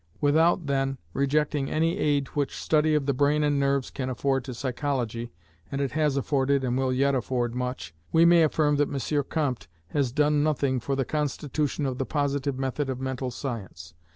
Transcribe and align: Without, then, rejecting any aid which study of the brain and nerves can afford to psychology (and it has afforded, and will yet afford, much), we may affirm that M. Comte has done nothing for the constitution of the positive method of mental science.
Without, 0.19 0.65
then, 0.65 0.97
rejecting 1.13 1.69
any 1.69 1.95
aid 1.99 2.29
which 2.29 2.57
study 2.57 2.95
of 2.95 3.05
the 3.05 3.13
brain 3.13 3.43
and 3.43 3.59
nerves 3.59 3.91
can 3.91 4.09
afford 4.09 4.43
to 4.45 4.53
psychology 4.55 5.31
(and 5.71 5.79
it 5.79 5.91
has 5.91 6.17
afforded, 6.17 6.63
and 6.63 6.75
will 6.75 6.91
yet 6.91 7.13
afford, 7.13 7.53
much), 7.53 7.93
we 8.11 8.25
may 8.25 8.41
affirm 8.41 8.77
that 8.77 8.91
M. 9.15 9.23
Comte 9.29 9.67
has 9.89 10.11
done 10.11 10.41
nothing 10.41 10.79
for 10.79 10.95
the 10.95 11.05
constitution 11.05 11.85
of 11.85 11.99
the 11.99 12.05
positive 12.07 12.57
method 12.57 12.89
of 12.89 12.99
mental 12.99 13.29
science. 13.29 13.93